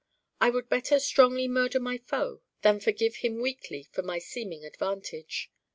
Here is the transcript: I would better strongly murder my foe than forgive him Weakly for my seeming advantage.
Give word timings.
I 0.39 0.49
would 0.49 0.67
better 0.67 0.97
strongly 0.97 1.47
murder 1.47 1.79
my 1.79 1.99
foe 1.99 2.41
than 2.63 2.79
forgive 2.79 3.17
him 3.17 3.39
Weakly 3.39 3.83
for 3.83 4.01
my 4.01 4.17
seeming 4.17 4.65
advantage. 4.65 5.51